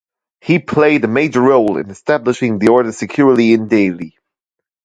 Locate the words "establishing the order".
1.91-2.91